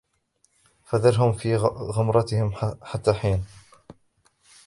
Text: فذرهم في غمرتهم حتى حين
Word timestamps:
فذرهم 0.85 1.33
في 1.33 1.55
غمرتهم 1.95 2.53
حتى 2.83 3.13
حين 3.13 3.45